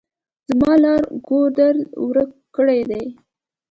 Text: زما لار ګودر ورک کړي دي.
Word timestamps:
زما 0.49 0.73
لار 0.83 1.01
ګودر 1.27 1.75
ورک 2.05 2.31
کړي 2.55 2.79
دي. 2.89 3.03